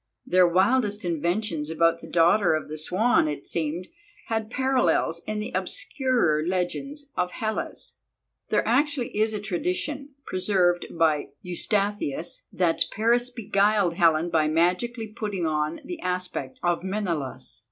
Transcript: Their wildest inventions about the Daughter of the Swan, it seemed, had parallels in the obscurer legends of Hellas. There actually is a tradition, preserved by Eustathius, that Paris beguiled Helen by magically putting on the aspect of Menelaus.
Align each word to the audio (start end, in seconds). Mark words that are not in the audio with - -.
Their 0.25 0.47
wildest 0.47 1.05
inventions 1.05 1.69
about 1.69 2.01
the 2.01 2.07
Daughter 2.09 2.55
of 2.55 2.69
the 2.69 2.79
Swan, 2.79 3.27
it 3.27 3.45
seemed, 3.45 3.87
had 4.29 4.49
parallels 4.49 5.21
in 5.27 5.37
the 5.39 5.51
obscurer 5.53 6.41
legends 6.43 7.11
of 7.15 7.33
Hellas. 7.33 7.97
There 8.49 8.67
actually 8.67 9.15
is 9.15 9.31
a 9.31 9.39
tradition, 9.39 10.15
preserved 10.25 10.87
by 10.97 11.27
Eustathius, 11.43 12.41
that 12.51 12.85
Paris 12.89 13.29
beguiled 13.29 13.93
Helen 13.93 14.31
by 14.31 14.47
magically 14.47 15.07
putting 15.07 15.45
on 15.45 15.81
the 15.85 15.99
aspect 16.01 16.59
of 16.63 16.83
Menelaus. 16.83 17.59